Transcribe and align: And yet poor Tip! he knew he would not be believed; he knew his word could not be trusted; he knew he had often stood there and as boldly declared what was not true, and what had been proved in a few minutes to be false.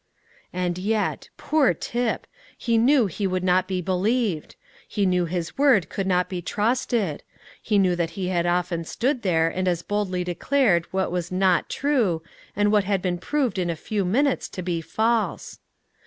And 0.51 0.79
yet 0.79 1.29
poor 1.37 1.75
Tip! 1.75 2.25
he 2.57 2.75
knew 2.79 3.05
he 3.05 3.27
would 3.27 3.43
not 3.43 3.67
be 3.67 3.83
believed; 3.83 4.55
he 4.87 5.05
knew 5.05 5.25
his 5.25 5.59
word 5.59 5.89
could 5.89 6.07
not 6.07 6.27
be 6.27 6.41
trusted; 6.41 7.21
he 7.61 7.77
knew 7.77 7.95
he 7.95 8.29
had 8.29 8.47
often 8.47 8.83
stood 8.83 9.21
there 9.21 9.47
and 9.47 9.67
as 9.67 9.83
boldly 9.83 10.23
declared 10.23 10.87
what 10.91 11.11
was 11.11 11.31
not 11.31 11.69
true, 11.69 12.23
and 12.55 12.71
what 12.71 12.83
had 12.85 13.03
been 13.03 13.19
proved 13.19 13.59
in 13.59 13.69
a 13.69 13.75
few 13.75 14.03
minutes 14.03 14.49
to 14.49 14.63
be 14.63 14.81
false. 14.81 15.59